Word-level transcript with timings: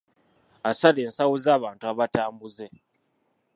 Asala 0.69 0.99
ensawo 1.05 1.35
z'abantu 1.43 1.83
abatambuze. 1.91 2.65